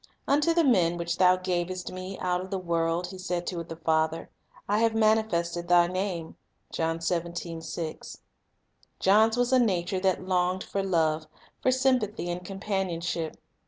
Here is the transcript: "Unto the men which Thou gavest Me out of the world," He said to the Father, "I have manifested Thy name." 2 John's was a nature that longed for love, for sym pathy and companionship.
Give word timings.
"Unto 0.27 0.51
the 0.51 0.63
men 0.63 0.97
which 0.97 1.19
Thou 1.19 1.35
gavest 1.35 1.91
Me 1.91 2.17
out 2.17 2.41
of 2.41 2.49
the 2.49 2.57
world," 2.57 3.05
He 3.11 3.19
said 3.19 3.45
to 3.45 3.63
the 3.63 3.75
Father, 3.75 4.31
"I 4.67 4.79
have 4.79 4.95
manifested 4.95 5.67
Thy 5.67 5.85
name." 5.85 6.37
2 6.71 6.97
John's 9.03 9.37
was 9.37 9.53
a 9.53 9.59
nature 9.59 9.99
that 9.99 10.25
longed 10.27 10.63
for 10.63 10.81
love, 10.81 11.27
for 11.61 11.69
sym 11.69 11.99
pathy 11.99 12.31
and 12.31 12.43
companionship. 12.43 13.37